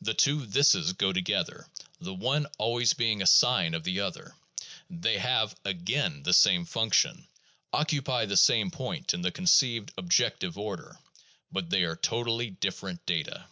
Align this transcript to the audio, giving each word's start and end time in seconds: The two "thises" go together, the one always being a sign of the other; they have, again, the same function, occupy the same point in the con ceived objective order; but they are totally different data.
The 0.00 0.14
two 0.14 0.46
"thises" 0.46 0.96
go 0.96 1.12
together, 1.12 1.66
the 2.00 2.14
one 2.14 2.46
always 2.56 2.94
being 2.94 3.20
a 3.20 3.26
sign 3.26 3.74
of 3.74 3.84
the 3.84 4.00
other; 4.00 4.34
they 4.88 5.18
have, 5.18 5.54
again, 5.62 6.22
the 6.22 6.32
same 6.32 6.64
function, 6.64 7.28
occupy 7.70 8.24
the 8.24 8.38
same 8.38 8.70
point 8.70 9.12
in 9.12 9.20
the 9.20 9.30
con 9.30 9.44
ceived 9.44 9.90
objective 9.98 10.56
order; 10.56 10.98
but 11.52 11.68
they 11.68 11.82
are 11.82 11.96
totally 11.96 12.48
different 12.48 13.04
data. 13.04 13.46